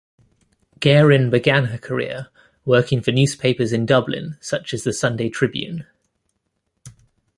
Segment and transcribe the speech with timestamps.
[0.79, 2.29] Guerin began her career
[2.65, 5.85] working for newspapers in Dublin such as the "Sunday Tribune".